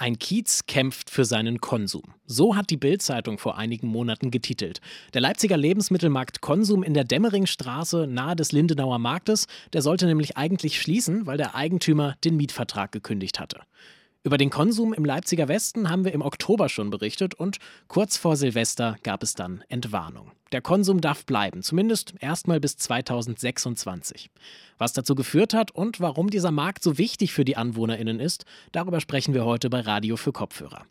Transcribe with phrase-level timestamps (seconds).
[0.00, 2.14] Ein Kiez kämpft für seinen Konsum.
[2.24, 4.80] So hat die Bild-Zeitung vor einigen Monaten getitelt.
[5.12, 10.80] Der Leipziger Lebensmittelmarkt Konsum in der Demmeringstraße nahe des Lindenauer Marktes, der sollte nämlich eigentlich
[10.80, 13.60] schließen, weil der Eigentümer den Mietvertrag gekündigt hatte.
[14.22, 17.56] Über den Konsum im Leipziger Westen haben wir im Oktober schon berichtet und
[17.88, 20.32] kurz vor Silvester gab es dann Entwarnung.
[20.52, 24.28] Der Konsum darf bleiben, zumindest erstmal bis 2026.
[24.76, 29.00] Was dazu geführt hat und warum dieser Markt so wichtig für die AnwohnerInnen ist, darüber
[29.00, 30.84] sprechen wir heute bei Radio für Kopfhörer.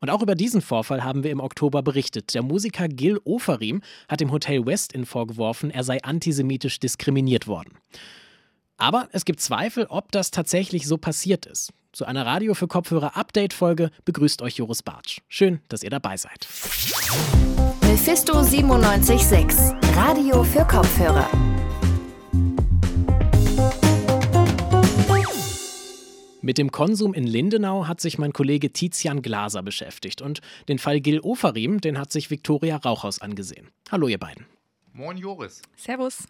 [0.00, 2.32] Und auch über diesen Vorfall haben wir im Oktober berichtet.
[2.32, 7.74] Der Musiker Gil Oferim hat dem Hotel Westin vorgeworfen, er sei antisemitisch diskriminiert worden.
[8.80, 11.70] Aber es gibt Zweifel, ob das tatsächlich so passiert ist.
[11.92, 15.20] Zu einer Radio für Kopfhörer Update-Folge begrüßt euch Joris Bartsch.
[15.28, 16.48] Schön, dass ihr dabei seid.
[17.82, 21.28] Mephisto 976, Radio für Kopfhörer.
[26.40, 31.02] Mit dem Konsum in Lindenau hat sich mein Kollege Tizian Glaser beschäftigt und den Fall
[31.02, 33.68] Gil Ofarim, den hat sich Viktoria Rauchhaus angesehen.
[33.90, 34.46] Hallo ihr beiden.
[34.94, 35.60] Moin Joris.
[35.76, 36.26] Servus.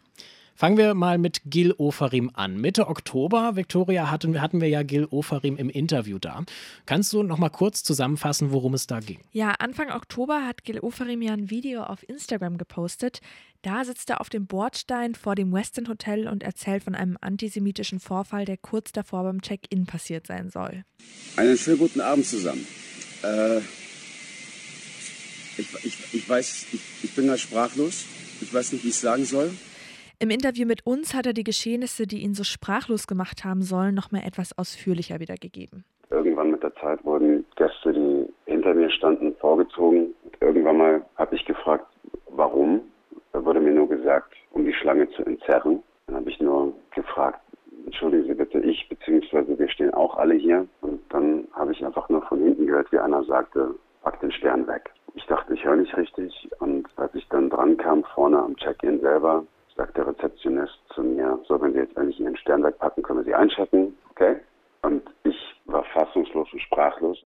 [0.61, 2.61] Fangen wir mal mit Gil Ofarim an.
[2.61, 6.45] Mitte Oktober, Victoria, hatten, hatten wir ja Gil Ofarim im Interview da.
[6.85, 9.21] Kannst du noch mal kurz zusammenfassen, worum es da ging?
[9.33, 13.21] Ja, Anfang Oktober hat Gil Ofarim ja ein Video auf Instagram gepostet.
[13.63, 17.99] Da sitzt er auf dem Bordstein vor dem Westin Hotel und erzählt von einem antisemitischen
[17.99, 20.85] Vorfall, der kurz davor beim Check-in passiert sein soll.
[21.37, 22.67] Einen schönen guten Abend zusammen.
[23.23, 23.61] Äh,
[25.57, 28.05] ich, ich, ich weiß, ich, ich bin da sprachlos.
[28.43, 29.55] Ich weiß nicht, wie ich es sagen soll.
[30.23, 33.95] Im Interview mit uns hat er die Geschehnisse, die ihn so sprachlos gemacht haben sollen,
[33.95, 35.83] noch mal etwas ausführlicher wiedergegeben.
[36.11, 40.13] Irgendwann mit der Zeit wurden Gäste, die hinter mir standen, vorgezogen.
[40.41, 41.87] irgendwann mal habe ich gefragt,
[42.29, 42.83] warum.
[43.33, 45.83] Da wurde mir nur gesagt, um die Schlange zu entzerren.
[46.07, 47.41] Dann habe ich nur gefragt,
[47.87, 49.59] entschuldigen Sie bitte, ich bzw.
[49.59, 50.67] wir stehen auch alle hier.
[50.83, 54.67] Und dann habe ich einfach nur von hinten gehört, wie einer sagte, pack den Stern
[54.67, 54.91] weg.
[55.15, 56.51] Ich dachte, ich höre nicht richtig.
[56.59, 59.47] Und als ich dann dran kam, vorne am Check-in selber,
[59.81, 63.25] sagt der Rezeptionist zu mir, so, wenn Sie jetzt endlich Ihren Stern wegpacken, können wir
[63.25, 63.95] Sie einchecken.
[64.11, 64.37] Okay?
[64.83, 67.19] Und ich war fassungslos und sprachlos.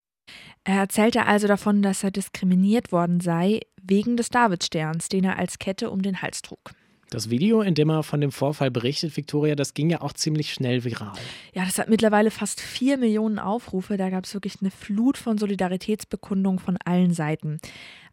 [0.62, 5.58] Er erzählte also davon, dass er diskriminiert worden sei wegen des Davidsterns, den er als
[5.58, 6.70] Kette um den Hals trug.
[7.10, 10.52] Das Video, in dem er von dem Vorfall berichtet, Victoria, das ging ja auch ziemlich
[10.52, 11.12] schnell viral.
[11.52, 13.96] Ja, das hat mittlerweile fast vier Millionen Aufrufe.
[13.96, 17.58] Da gab es wirklich eine Flut von Solidaritätsbekundungen von allen Seiten.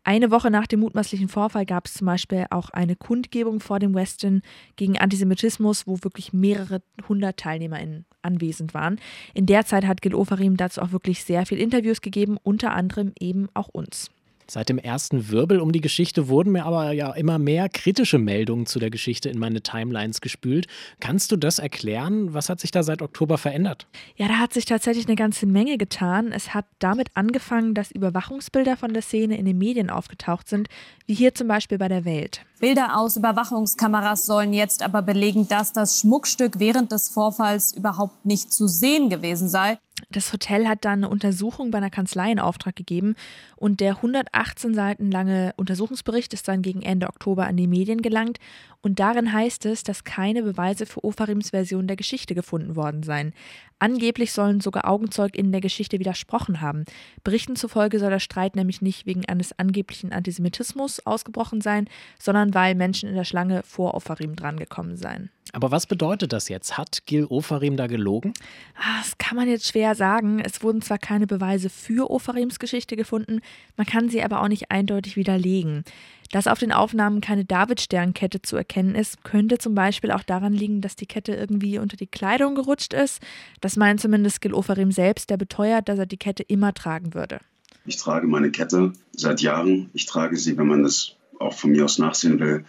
[0.03, 3.93] Eine Woche nach dem mutmaßlichen Vorfall gab es zum Beispiel auch eine Kundgebung vor dem
[3.93, 4.41] Westin
[4.75, 8.99] gegen Antisemitismus, wo wirklich mehrere hundert TeilnehmerInnen anwesend waren.
[9.35, 13.13] In der Zeit hat Gil Ofarim dazu auch wirklich sehr viele Interviews gegeben, unter anderem
[13.19, 14.09] eben auch uns.
[14.51, 18.65] Seit dem ersten Wirbel um die Geschichte wurden mir aber ja immer mehr kritische Meldungen
[18.65, 20.67] zu der Geschichte in meine Timelines gespült.
[20.99, 22.33] Kannst du das erklären?
[22.33, 23.87] Was hat sich da seit Oktober verändert?
[24.17, 26.33] Ja, da hat sich tatsächlich eine ganze Menge getan.
[26.33, 30.67] Es hat damit angefangen, dass Überwachungsbilder von der Szene in den Medien aufgetaucht sind,
[31.05, 32.41] wie hier zum Beispiel bei der Welt.
[32.59, 38.51] Bilder aus Überwachungskameras sollen jetzt aber belegen, dass das Schmuckstück während des Vorfalls überhaupt nicht
[38.51, 39.77] zu sehen gewesen sei.
[40.09, 43.15] Das Hotel hat dann eine Untersuchung bei einer Kanzlei in Auftrag gegeben
[43.55, 48.39] und der 118 Seiten lange Untersuchungsbericht ist dann gegen Ende Oktober an die Medien gelangt
[48.81, 53.33] und darin heißt es, dass keine Beweise für Ofarims Version der Geschichte gefunden worden seien.
[53.79, 56.85] Angeblich sollen sogar AugenzeugInnen der Geschichte widersprochen haben.
[57.23, 61.87] Berichten zufolge soll der Streit nämlich nicht wegen eines angeblichen Antisemitismus ausgebrochen sein,
[62.19, 65.31] sondern weil Menschen in der Schlange vor Ofarim drangekommen seien.
[65.53, 66.77] Aber was bedeutet das jetzt?
[66.77, 68.33] Hat Gil Ofarim da gelogen?
[68.75, 70.39] Ah, das kann man jetzt schwer sagen.
[70.39, 73.41] Es wurden zwar keine Beweise für Ofarims Geschichte gefunden,
[73.75, 75.83] man kann sie aber auch nicht eindeutig widerlegen.
[76.31, 80.79] Dass auf den Aufnahmen keine Davidsternkette zu erkennen ist, könnte zum Beispiel auch daran liegen,
[80.79, 83.21] dass die Kette irgendwie unter die Kleidung gerutscht ist.
[83.59, 87.39] Das meint zumindest Gil Ofarim selbst, der beteuert, dass er die Kette immer tragen würde.
[87.85, 89.89] Ich trage meine Kette seit Jahren.
[89.93, 92.63] Ich trage sie, wenn man das auch von mir aus nachsehen will,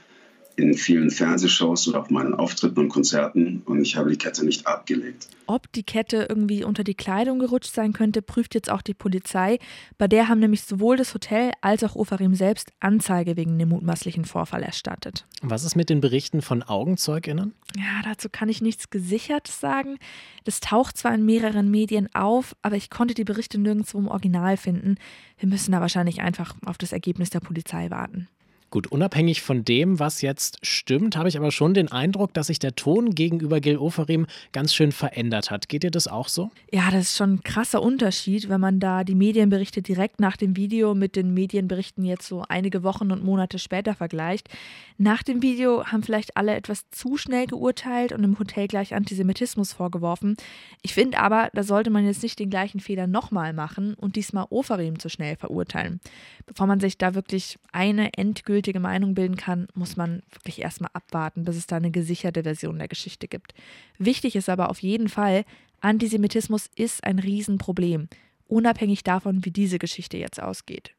[0.56, 4.66] in vielen Fernsehshows oder auf meinen Auftritten und Konzerten und ich habe die Kette nicht
[4.66, 5.28] abgelegt.
[5.46, 9.58] Ob die Kette irgendwie unter die Kleidung gerutscht sein könnte, prüft jetzt auch die Polizei.
[9.99, 14.25] Bei der haben nämlich sowohl das Hotel als auch Ofarim selbst Anzeige wegen dem mutmaßlichen
[14.25, 15.26] Vorfall erstattet.
[15.43, 17.55] Was ist mit den Berichten von AugenzeugInnen?
[17.76, 19.98] Ja, dazu kann ich nichts Gesichertes sagen.
[20.44, 24.56] Das taucht zwar in mehreren Medien auf, aber ich konnte die Berichte nirgendwo im Original
[24.56, 24.96] finden.
[25.38, 28.28] Wir müssen da wahrscheinlich einfach auf das Ergebnis der Polizei warten.
[28.72, 32.58] Gut, unabhängig von dem, was jetzt stimmt, habe ich aber schon den Eindruck, dass sich
[32.58, 35.69] der Ton gegenüber Gil Oferim ganz schön verändert hat.
[35.69, 36.50] Geht dir das auch so?
[36.72, 40.56] Ja, das ist schon ein krasser Unterschied, wenn man da die Medienberichte direkt nach dem
[40.56, 44.48] Video mit den Medienberichten jetzt so einige Wochen und Monate später vergleicht.
[44.96, 49.74] Nach dem Video haben vielleicht alle etwas zu schnell geurteilt und im Hotel gleich Antisemitismus
[49.74, 50.34] vorgeworfen.
[50.80, 54.46] Ich finde aber, da sollte man jetzt nicht den gleichen Fehler nochmal machen und diesmal
[54.48, 56.00] Oferim zu schnell verurteilen.
[56.46, 61.44] Bevor man sich da wirklich eine endgültige Meinung bilden kann, muss man wirklich erstmal abwarten,
[61.44, 63.55] bis es da eine gesicherte Version der Geschichte gibt.
[63.99, 65.44] Wichtig ist aber auf jeden Fall,
[65.81, 68.09] Antisemitismus ist ein Riesenproblem,
[68.47, 70.93] unabhängig davon, wie diese Geschichte jetzt ausgeht.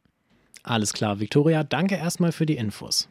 [0.64, 3.10] Alles klar, Viktoria, danke erstmal für die Infos.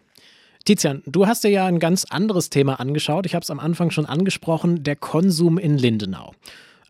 [0.65, 3.27] Tizian, du hast dir ja ein ganz anderes Thema angeschaut.
[3.27, 6.33] Ich habe es am Anfang schon angesprochen, der Konsum in Lindenau.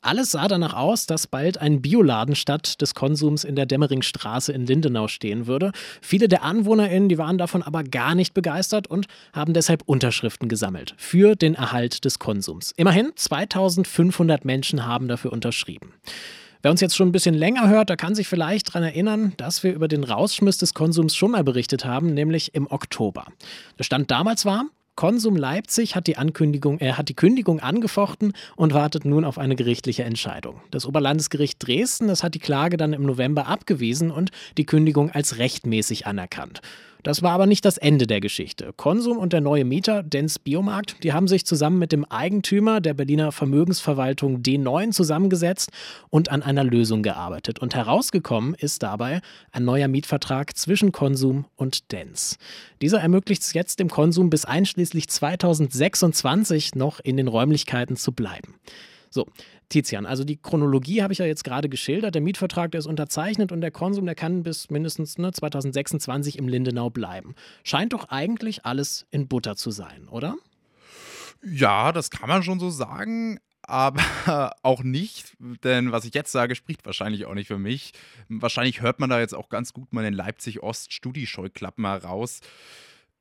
[0.04, 4.66] Alles sah danach aus, dass bald ein Bioladen statt des Konsums in der Dämmeringstraße in
[4.66, 5.70] Lindenau stehen würde.
[6.00, 10.94] Viele der AnwohnerInnen, die waren davon aber gar nicht begeistert und haben deshalb Unterschriften gesammelt
[10.96, 12.72] für den Erhalt des Konsums.
[12.76, 15.94] Immerhin 2500 Menschen haben dafür unterschrieben.
[16.62, 19.62] Wer uns jetzt schon ein bisschen länger hört, der kann sich vielleicht daran erinnern, dass
[19.62, 23.26] wir über den Rausschmiss des Konsums schon mal berichtet haben, nämlich im Oktober.
[23.78, 28.74] Der Stand damals war, Konsum Leipzig hat die Ankündigung, er hat die Kündigung angefochten und
[28.74, 30.60] wartet nun auf eine gerichtliche Entscheidung.
[30.70, 35.38] Das Oberlandesgericht Dresden, das hat die Klage dann im November abgewiesen und die Kündigung als
[35.38, 36.60] rechtmäßig anerkannt.
[37.02, 38.72] Das war aber nicht das Ende der Geschichte.
[38.76, 42.94] Konsum und der neue Mieter, Dens Biomarkt, die haben sich zusammen mit dem Eigentümer der
[42.94, 45.70] Berliner Vermögensverwaltung D9 zusammengesetzt
[46.10, 47.58] und an einer Lösung gearbeitet.
[47.58, 49.20] Und herausgekommen ist dabei
[49.50, 52.38] ein neuer Mietvertrag zwischen Konsum und Dens.
[52.80, 58.54] Dieser ermöglicht es jetzt dem Konsum bis einschließlich 2026 noch in den Räumlichkeiten zu bleiben.
[59.12, 59.26] So,
[59.68, 62.14] Tizian, also die Chronologie habe ich ja jetzt gerade geschildert.
[62.14, 66.48] Der Mietvertrag, der ist unterzeichnet und der Konsum, der kann bis mindestens ne, 2026 im
[66.48, 67.34] Lindenau bleiben.
[67.62, 70.36] Scheint doch eigentlich alles in Butter zu sein, oder?
[71.44, 74.02] Ja, das kann man schon so sagen aber
[74.62, 77.92] auch nicht, denn was ich jetzt sage, spricht wahrscheinlich auch nicht für mich.
[78.28, 82.40] Wahrscheinlich hört man da jetzt auch ganz gut mal den Leipzig-Ost-Studi-Scheuklappen heraus.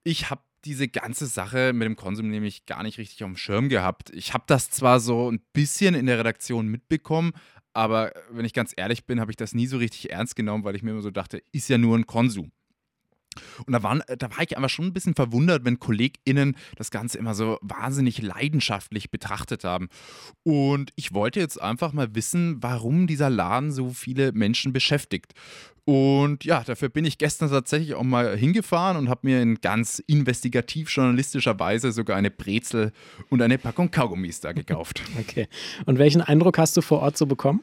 [0.04, 3.70] Ich habe diese ganze Sache mit dem Konsum nämlich gar nicht richtig auf dem Schirm
[3.70, 4.10] gehabt.
[4.12, 7.34] Ich habe das zwar so ein bisschen in der Redaktion mitbekommen,
[7.74, 10.76] aber wenn ich ganz ehrlich bin, habe ich das nie so richtig ernst genommen, weil
[10.76, 12.52] ich mir immer so dachte, ist ja nur ein Konsum.
[13.66, 17.18] Und da, waren, da war ich einfach schon ein bisschen verwundert, wenn KollegInnen das Ganze
[17.18, 19.88] immer so wahnsinnig leidenschaftlich betrachtet haben.
[20.44, 25.34] Und ich wollte jetzt einfach mal wissen, warum dieser Laden so viele Menschen beschäftigt.
[25.86, 30.00] Und ja, dafür bin ich gestern tatsächlich auch mal hingefahren und habe mir in ganz
[30.00, 32.92] investigativ-journalistischer Weise sogar eine Brezel
[33.30, 35.02] und eine Packung Kaugummis da gekauft.
[35.20, 35.48] Okay.
[35.86, 37.62] Und welchen Eindruck hast du vor Ort so bekommen?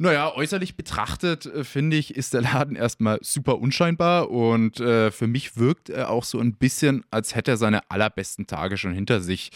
[0.00, 5.26] Naja, äußerlich betrachtet, äh, finde ich, ist der Laden erstmal super unscheinbar und äh, für
[5.26, 9.20] mich wirkt er auch so ein bisschen, als hätte er seine allerbesten Tage schon hinter
[9.20, 9.50] sich.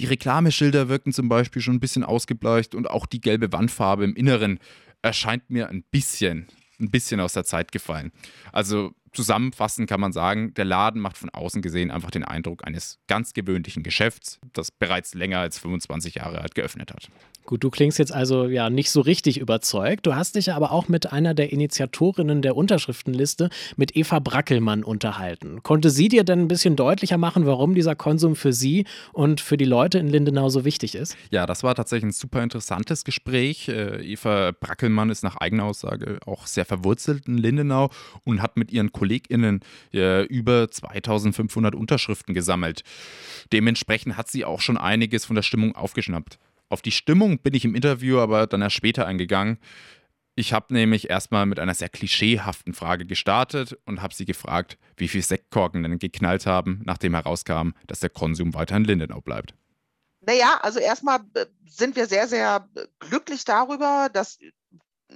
[0.00, 4.16] Die Reklameschilder wirken zum Beispiel schon ein bisschen ausgebleicht und auch die gelbe Wandfarbe im
[4.16, 4.58] Inneren
[5.02, 6.48] erscheint mir ein bisschen,
[6.80, 8.10] ein bisschen aus der Zeit gefallen.
[8.50, 12.98] Also zusammenfassend kann man sagen, der Laden macht von außen gesehen einfach den Eindruck eines
[13.06, 17.08] ganz gewöhnlichen Geschäfts, das bereits länger als 25 Jahre alt geöffnet hat.
[17.46, 20.06] Gut, du klingst jetzt also ja nicht so richtig überzeugt.
[20.06, 25.62] Du hast dich aber auch mit einer der Initiatorinnen der Unterschriftenliste, mit Eva Brackelmann, unterhalten.
[25.62, 29.58] Konnte sie dir denn ein bisschen deutlicher machen, warum dieser Konsum für sie und für
[29.58, 31.18] die Leute in Lindenau so wichtig ist?
[31.30, 33.68] Ja, das war tatsächlich ein super interessantes Gespräch.
[33.68, 37.90] Äh, Eva Brackelmann ist nach eigener Aussage auch sehr verwurzelt in Lindenau
[38.24, 39.60] und hat mit ihren KollegInnen
[39.92, 42.82] äh, über 2500 Unterschriften gesammelt.
[43.52, 46.38] Dementsprechend hat sie auch schon einiges von der Stimmung aufgeschnappt.
[46.70, 49.58] Auf die Stimmung bin ich im Interview aber dann erst später eingegangen.
[50.36, 55.06] Ich habe nämlich erstmal mit einer sehr klischeehaften Frage gestartet und habe sie gefragt, wie
[55.06, 59.54] viel Sektkorken denn geknallt haben, nachdem herauskam, dass der Konsum weiter in Lindenau bleibt.
[60.26, 64.38] Naja, also erstmal äh, sind wir sehr, sehr glücklich darüber, dass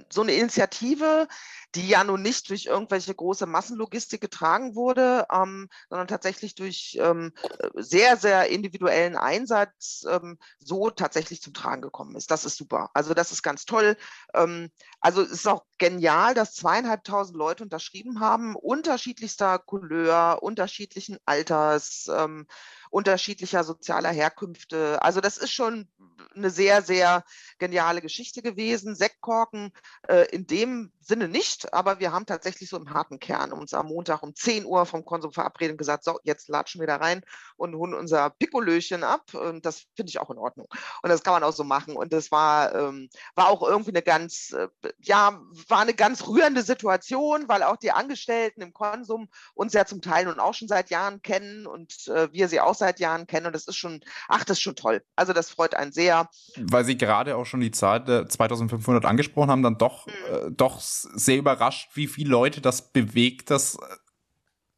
[0.09, 1.27] so eine Initiative,
[1.75, 7.33] die ja nun nicht durch irgendwelche große Massenlogistik getragen wurde, ähm, sondern tatsächlich durch ähm,
[7.75, 12.31] sehr, sehr individuellen Einsatz ähm, so tatsächlich zum Tragen gekommen ist.
[12.31, 12.89] Das ist super.
[12.93, 13.97] Also das ist ganz toll.
[14.33, 22.09] Ähm, also es ist auch genial, dass zweieinhalbtausend Leute unterschrieben haben, unterschiedlichster Couleur, unterschiedlichen Alters.
[22.13, 22.47] Ähm,
[22.89, 25.01] unterschiedlicher sozialer Herkünfte.
[25.01, 25.87] Also das ist schon
[26.35, 27.23] eine sehr, sehr
[27.57, 28.95] geniale Geschichte gewesen.
[28.95, 29.71] Sektkorken
[30.07, 33.87] äh, in dem Sinne nicht, aber wir haben tatsächlich so im harten Kern uns am
[33.87, 37.21] Montag um 10 Uhr vom Konsum verabredet und gesagt, so, jetzt latschen wir da rein
[37.57, 39.33] und holen unser Pikolöchen ab.
[39.33, 40.67] Und das finde ich auch in Ordnung.
[41.01, 41.95] Und das kann man auch so machen.
[41.95, 44.67] Und das war, ähm, war auch irgendwie eine ganz, äh,
[44.99, 50.01] ja, war eine ganz rührende Situation, weil auch die Angestellten im Konsum uns ja zum
[50.01, 53.47] Teil nun auch schon seit Jahren kennen und äh, wir sie auch seit Jahren kennen.
[53.47, 55.03] Und das ist schon, ach, das ist schon toll.
[55.15, 56.18] Also das freut einen sehr.
[56.57, 60.13] Weil Sie gerade auch schon die Zahl der 2500 angesprochen haben, dann doch, mhm.
[60.33, 63.79] äh, doch sehr überrascht, wie viele Leute das bewegt, das äh,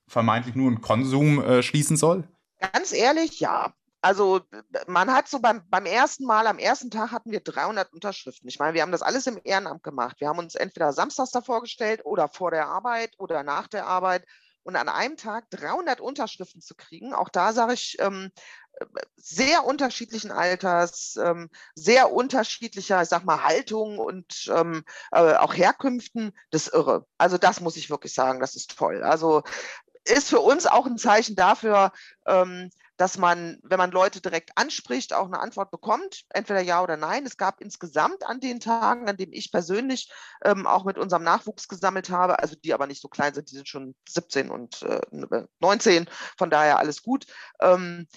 [0.07, 2.27] vermeintlich nur ein Konsum äh, schließen soll?
[2.59, 3.73] Ganz ehrlich, ja.
[4.01, 4.41] Also
[4.87, 8.49] man hat so beim, beim ersten Mal, am ersten Tag hatten wir 300 Unterschriften.
[8.49, 10.19] Ich meine, wir haben das alles im Ehrenamt gemacht.
[10.19, 14.25] Wir haben uns entweder samstags da vorgestellt oder vor der Arbeit oder nach der Arbeit.
[14.63, 18.31] Und an einem Tag 300 Unterschriften zu kriegen, auch da sage ich, ähm,
[19.15, 26.31] sehr unterschiedlichen Alters, ähm, sehr unterschiedlicher, ich sag mal, Haltung und ähm, äh, auch Herkünften,
[26.49, 27.05] das irre.
[27.17, 29.03] Also das muss ich wirklich sagen, das ist toll.
[29.03, 29.43] Also
[30.05, 31.91] ist für uns auch ein Zeichen dafür,
[32.25, 36.97] ähm, dass man, wenn man Leute direkt anspricht, auch eine Antwort bekommt, entweder ja oder
[36.97, 37.25] nein.
[37.25, 40.11] Es gab insgesamt an den Tagen, an denen ich persönlich
[40.43, 43.55] ähm, auch mit unserem Nachwuchs gesammelt habe, also die aber nicht so klein sind, die
[43.55, 45.01] sind schon 17 und äh,
[45.59, 47.25] 19, von daher alles gut,
[47.59, 48.07] ähm,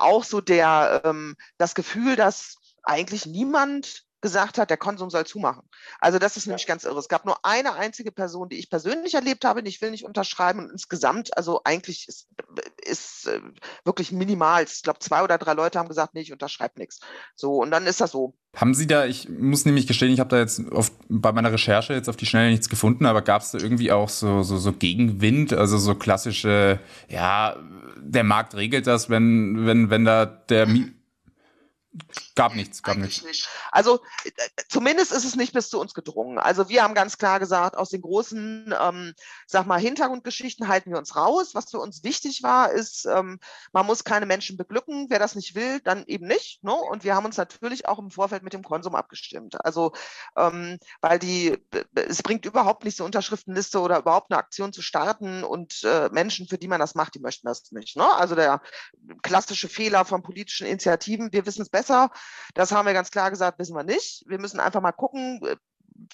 [0.00, 5.64] auch so der, ähm, das Gefühl, dass eigentlich niemand gesagt hat, der Konsum soll zumachen.
[6.00, 6.98] Also das ist nämlich ganz irre.
[6.98, 10.60] Es gab nur eine einzige Person, die ich persönlich erlebt habe, ich will nicht unterschreiben
[10.60, 12.26] und insgesamt, also eigentlich ist,
[12.82, 13.42] ist äh,
[13.84, 14.64] wirklich minimal.
[14.64, 17.00] Ich glaube, zwei oder drei Leute haben gesagt, nee, ich unterschreibe nichts.
[17.34, 18.32] So, und dann ist das so.
[18.56, 21.92] Haben Sie da, ich muss nämlich gestehen, ich habe da jetzt oft bei meiner Recherche
[21.92, 24.72] jetzt auf die Schnelle nichts gefunden, aber gab es da irgendwie auch so, so, so
[24.72, 27.56] Gegenwind, also so klassische, ja,
[27.98, 30.94] der Markt regelt das, wenn, wenn, wenn da der mhm.
[32.34, 33.22] Gab nichts, gab nichts.
[33.24, 33.48] Nicht.
[33.70, 34.30] Also äh,
[34.68, 36.38] zumindest ist es nicht bis zu uns gedrungen.
[36.38, 39.14] Also wir haben ganz klar gesagt, aus den großen, ähm,
[39.46, 41.54] sag mal, Hintergrundgeschichten halten wir uns raus.
[41.54, 43.38] Was für uns wichtig war, ist, ähm,
[43.72, 45.06] man muss keine Menschen beglücken.
[45.08, 46.64] Wer das nicht will, dann eben nicht.
[46.64, 46.74] Ne?
[46.74, 49.64] Und wir haben uns natürlich auch im Vorfeld mit dem Konsum abgestimmt.
[49.64, 49.92] Also
[50.36, 51.56] ähm, weil die,
[51.94, 56.48] es bringt überhaupt nicht so Unterschriftenliste oder überhaupt eine Aktion zu starten und äh, Menschen,
[56.48, 57.96] für die man das macht, die möchten das nicht.
[57.96, 58.12] Ne?
[58.16, 58.60] Also der
[59.22, 62.10] klassische Fehler von politischen Initiativen, wir wissen es besser besser.
[62.54, 64.24] Das haben wir ganz klar gesagt, wissen wir nicht.
[64.26, 65.56] Wir müssen einfach mal gucken, äh,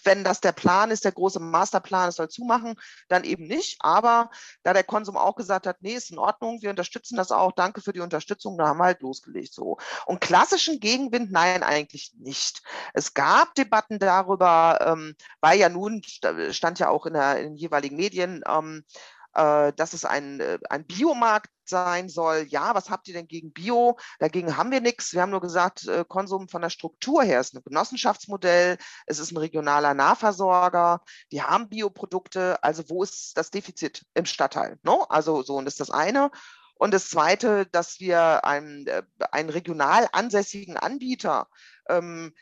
[0.05, 2.75] wenn das der Plan ist, der große Masterplan, es soll zumachen,
[3.09, 3.79] dann eben nicht.
[3.81, 4.31] Aber
[4.63, 7.81] da der Konsum auch gesagt hat, nee, ist in Ordnung, wir unterstützen das auch, danke
[7.81, 9.79] für die Unterstützung, da haben wir halt losgelegt so.
[10.05, 12.63] Und klassischen Gegenwind, nein, eigentlich nicht.
[12.93, 16.03] Es gab Debatten darüber, ähm, weil ja nun
[16.51, 18.85] stand ja auch in, der, in den jeweiligen Medien, ähm,
[19.35, 22.47] äh, dass es ein, äh, ein Biomarkt sein soll.
[22.51, 23.99] Ja, was habt ihr denn gegen Bio?
[24.19, 25.15] Dagegen haben wir nichts.
[25.15, 29.33] Wir haben nur gesagt, äh, Konsum von der Struktur her ist ein Genossenschaftsmodell, es ist
[29.33, 31.01] ein regionaler Nahversorger,
[31.33, 32.63] die haben Bioprodukte.
[32.63, 34.79] Also wo ist das Defizit im Stadtteil?
[34.83, 35.05] No?
[35.09, 36.31] Also so, und das ist das eine.
[36.75, 38.87] Und das Zweite, dass wir einen,
[39.33, 41.49] einen regional ansässigen Anbieter
[41.91, 42.35] ähm,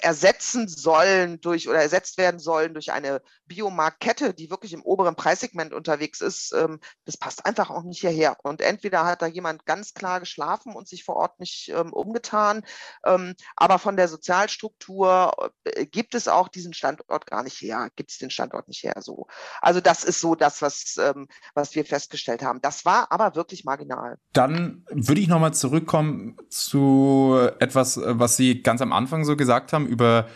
[0.00, 5.74] ersetzen sollen durch oder ersetzt werden sollen durch eine Biomarktkette, die wirklich im oberen Preissegment
[5.74, 8.36] unterwegs ist, ähm, das passt einfach auch nicht hierher.
[8.42, 12.62] Und entweder hat da jemand ganz klar geschlafen und sich vor Ort nicht ähm, umgetan,
[13.04, 18.10] ähm, aber von der Sozialstruktur äh, gibt es auch diesen Standort gar nicht her, gibt
[18.10, 18.94] es den Standort nicht her.
[19.00, 19.26] So.
[19.60, 22.60] Also das ist so das, was, ähm, was wir festgestellt haben.
[22.62, 24.18] Das war aber wirklich marginal.
[24.32, 29.86] Dann würde ich nochmal zurückkommen zu etwas, was Sie ganz am Anfang so gesagt haben
[29.86, 30.26] über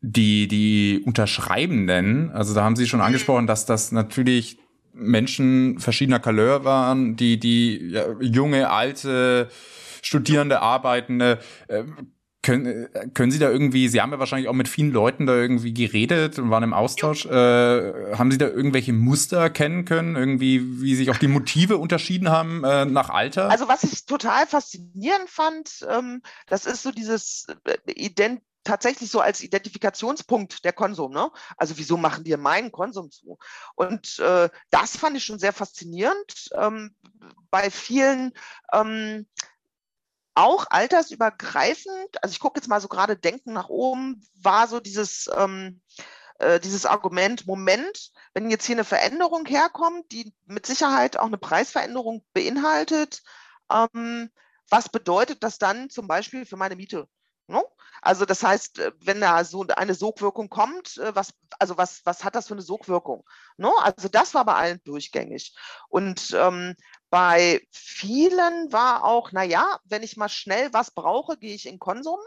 [0.00, 2.30] die, die Unterschreibenden.
[2.30, 3.06] Also da haben Sie schon mhm.
[3.06, 4.58] angesprochen, dass das natürlich
[4.92, 9.48] Menschen verschiedener Couleur waren, die, die ja, junge, alte,
[10.02, 11.38] Studierende, Arbeitende.
[11.68, 11.84] Äh,
[12.42, 15.74] können, können Sie da irgendwie, Sie haben ja wahrscheinlich auch mit vielen Leuten da irgendwie
[15.74, 17.26] geredet und waren im Austausch.
[17.26, 22.30] Äh, haben Sie da irgendwelche Muster erkennen können, irgendwie, wie sich auch die Motive unterschieden
[22.30, 23.50] haben äh, nach Alter?
[23.50, 29.20] Also was ich total faszinierend fand, ähm, das ist so dieses äh, Ident tatsächlich so
[29.20, 31.12] als Identifikationspunkt der Konsum.
[31.12, 31.30] Ne?
[31.56, 33.38] Also wieso machen die meinen Konsum zu?
[33.74, 36.50] Und äh, das fand ich schon sehr faszinierend.
[36.54, 36.94] Ähm,
[37.50, 38.32] bei vielen
[38.72, 39.26] ähm,
[40.40, 45.30] auch altersübergreifend, also ich gucke jetzt mal so gerade Denken nach oben, war so dieses,
[45.36, 45.82] ähm,
[46.38, 51.38] äh, dieses Argument, Moment, wenn jetzt hier eine Veränderung herkommt, die mit Sicherheit auch eine
[51.38, 53.22] Preisveränderung beinhaltet,
[53.70, 54.30] ähm,
[54.70, 57.06] was bedeutet das dann zum Beispiel für meine Miete?
[57.50, 57.64] No?
[58.00, 62.24] Also das heißt, äh, wenn da so eine Sogwirkung kommt, äh, was, also was, was
[62.24, 63.24] hat das für eine Sogwirkung?
[63.56, 63.76] No?
[63.78, 65.54] Also das war bei allen durchgängig.
[65.88, 66.76] Und ähm,
[67.10, 72.20] bei vielen war auch, naja, wenn ich mal schnell was brauche, gehe ich in Konsum.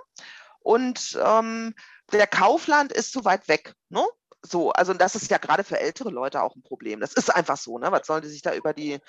[0.59, 1.73] Und ähm,
[2.11, 3.75] der Kaufland ist zu weit weg.
[3.89, 4.05] Ne?
[4.45, 6.99] So, also das ist ja gerade für ältere Leute auch ein Problem.
[6.99, 7.91] Das ist einfach so, ne?
[7.93, 8.99] Was sollen die sich da über die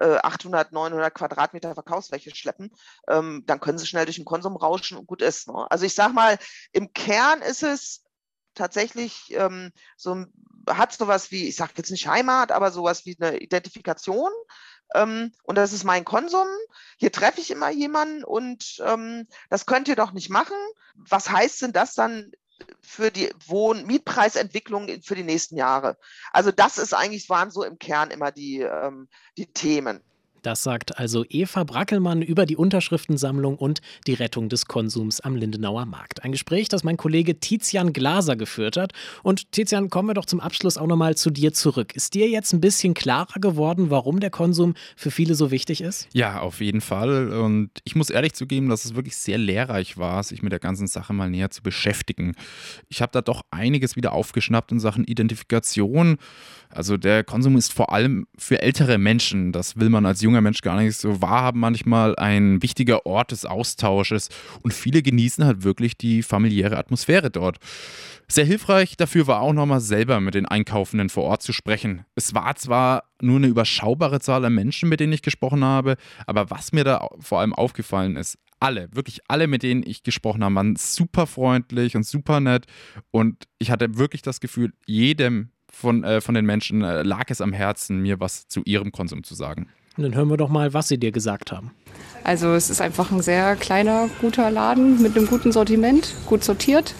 [0.00, 2.70] äh, 800, 900 Quadratmeter Verkaufsfläche schleppen?
[3.08, 5.48] Ähm, dann können sie schnell durch den Konsum rauschen und gut ist.
[5.48, 5.66] Ne?
[5.68, 6.38] Also ich sag mal,
[6.72, 8.04] im Kern ist es
[8.54, 10.24] tatsächlich ähm, so,
[10.68, 14.30] hat sowas wie, ich sage jetzt nicht Heimat, aber sowas wie eine Identifikation.
[14.94, 16.46] Ähm, und das ist mein Konsum.
[16.98, 20.56] Hier treffe ich immer jemanden und ähm, das könnt ihr doch nicht machen.
[20.94, 22.30] Was heißt denn das dann
[22.80, 25.96] für die Wohn-, Mietpreisentwicklung für die nächsten Jahre.
[26.32, 30.00] Also das ist eigentlich, waren so im Kern immer die, ähm, die Themen.
[30.44, 35.86] Das sagt also Eva Brackelmann über die Unterschriftensammlung und die Rettung des Konsums am Lindenauer
[35.86, 36.22] Markt.
[36.22, 38.92] Ein Gespräch, das mein Kollege Tizian Glaser geführt hat.
[39.22, 41.96] Und Tizian, kommen wir doch zum Abschluss auch nochmal zu dir zurück.
[41.96, 46.08] Ist dir jetzt ein bisschen klarer geworden, warum der Konsum für viele so wichtig ist?
[46.12, 47.32] Ja, auf jeden Fall.
[47.32, 50.88] Und ich muss ehrlich zugeben, dass es wirklich sehr lehrreich war, sich mit der ganzen
[50.88, 52.34] Sache mal näher zu beschäftigen.
[52.90, 56.18] Ich habe da doch einiges wieder aufgeschnappt in Sachen Identifikation.
[56.68, 60.60] Also der Konsum ist vor allem für ältere Menschen, das will man als junger Mensch
[60.60, 64.28] gar nicht so wahrhaben, manchmal ein wichtiger Ort des Austausches
[64.62, 67.58] und viele genießen halt wirklich die familiäre Atmosphäre dort.
[68.28, 72.04] Sehr hilfreich dafür war auch nochmal selber mit den Einkaufenden vor Ort zu sprechen.
[72.14, 76.50] Es war zwar nur eine überschaubare Zahl an Menschen, mit denen ich gesprochen habe, aber
[76.50, 80.54] was mir da vor allem aufgefallen ist, alle, wirklich alle, mit denen ich gesprochen habe,
[80.54, 82.66] waren super freundlich und super nett
[83.10, 87.40] und ich hatte wirklich das Gefühl, jedem von, äh, von den Menschen äh, lag es
[87.40, 89.68] am Herzen, mir was zu ihrem Konsum zu sagen.
[89.96, 91.70] Und dann hören wir doch mal, was sie dir gesagt haben.
[92.24, 96.94] Also es ist einfach ein sehr kleiner, guter Laden mit einem guten Sortiment, gut sortiert.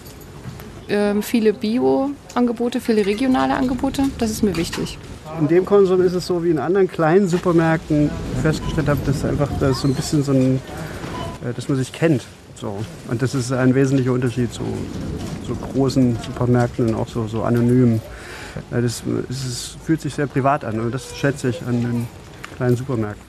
[0.87, 4.99] Ähm, viele Bio-Angebote, viele regionale Angebote, das ist mir wichtig.
[5.39, 8.11] In dem Konsum ist es so wie in anderen kleinen Supermärkten
[8.43, 10.61] festgestellt habe, dass einfach das so ein bisschen so ein,
[11.43, 12.23] äh, dass man sich kennt.
[12.53, 12.77] So.
[13.09, 14.61] Und das ist ein wesentlicher Unterschied zu
[15.45, 18.01] so großen Supermärkten und auch so, so anonymen.
[18.71, 22.07] Das, das fühlt sich sehr privat an und das schätze ich an den
[22.55, 23.23] kleinen Supermärkten.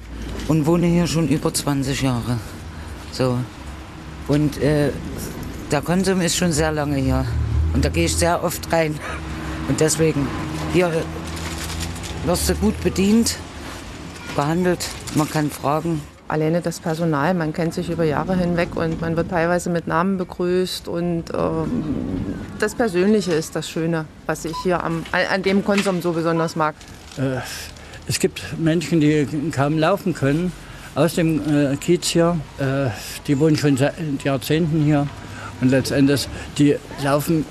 [0.48, 2.38] Und wohne hier schon über 20 Jahre.
[3.12, 3.38] So.
[4.28, 4.90] Und äh,
[5.70, 7.24] der Konsum ist schon sehr lange hier.
[7.74, 8.98] Und da gehe ich sehr oft rein.
[9.68, 10.26] Und deswegen,
[10.72, 10.90] hier
[12.24, 13.36] wirst du gut bedient,
[14.36, 19.16] behandelt, man kann fragen alleine das Personal, man kennt sich über Jahre hinweg und man
[19.16, 21.84] wird teilweise mit Namen begrüßt und ähm,
[22.58, 26.74] das Persönliche ist das Schöne, was ich hier am, an dem Konsum so besonders mag.
[27.16, 27.40] Äh,
[28.08, 30.52] es gibt Menschen, die kaum laufen können
[30.94, 32.38] aus dem äh, Kiez hier.
[32.58, 32.90] Äh,
[33.26, 33.94] die wohnen schon seit
[34.24, 35.06] Jahrzehnten hier
[35.60, 37.44] und letztendlich die laufen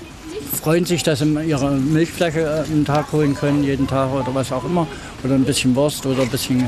[0.56, 4.64] freuen sich, dass sie ihre Milchfläche am Tag holen können, jeden Tag oder was auch
[4.64, 4.88] immer.
[5.24, 6.62] Oder ein bisschen Wurst oder ein bisschen,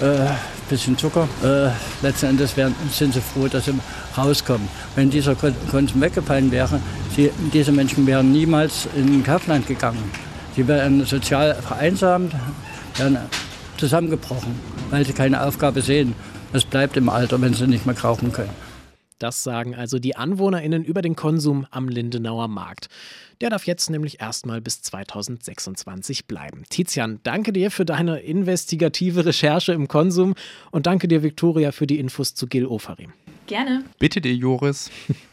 [0.00, 0.26] äh,
[0.68, 1.28] bisschen Zucker.
[1.42, 1.70] Äh,
[2.04, 3.74] letzten Endes werden, sind sie froh, dass sie
[4.16, 4.68] rauskommen.
[4.94, 6.80] Wenn dieser Konsum weggefallen wäre,
[7.14, 10.10] sie, diese Menschen wären niemals in Kaufland gegangen.
[10.56, 12.34] Sie wären sozial vereinsamt,
[12.98, 13.18] wären
[13.76, 14.54] zusammengebrochen,
[14.90, 16.14] weil sie keine Aufgabe sehen.
[16.52, 18.50] Das bleibt im Alter, wenn sie nicht mehr kaufen können.
[19.18, 22.88] Das sagen also die AnwohnerInnen über den Konsum am Lindenauer Markt.
[23.40, 26.64] Der darf jetzt nämlich erstmal bis 2026 bleiben.
[26.68, 30.34] Tizian, danke dir für deine investigative Recherche im Konsum
[30.70, 33.12] und danke dir, Viktoria, für die Infos zu Gil Ofarim.
[33.46, 33.84] Gerne.
[33.98, 34.90] Bitte dir, Joris.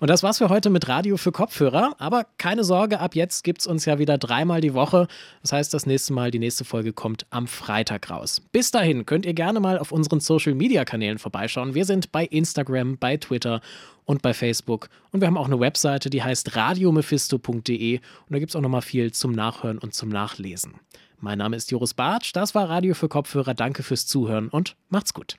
[0.00, 1.94] Und das war's für heute mit Radio für Kopfhörer.
[1.98, 5.08] Aber keine Sorge, ab jetzt gibt's uns ja wieder dreimal die Woche.
[5.42, 8.42] Das heißt, das nächste Mal, die nächste Folge kommt am Freitag raus.
[8.52, 11.74] Bis dahin könnt ihr gerne mal auf unseren Social Media Kanälen vorbeischauen.
[11.74, 13.60] Wir sind bei Instagram, bei Twitter
[14.04, 14.88] und bei Facebook.
[15.10, 17.98] Und wir haben auch eine Webseite, die heißt radiomephisto.de.
[17.98, 20.74] Und da gibt's auch nochmal viel zum Nachhören und zum Nachlesen.
[21.18, 23.54] Mein Name ist Joris Bartsch, das war Radio für Kopfhörer.
[23.54, 25.38] Danke fürs Zuhören und macht's gut.